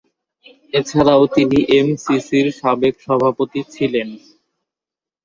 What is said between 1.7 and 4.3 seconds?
এমসিসির সাবেক সভাপতি ছিলেন।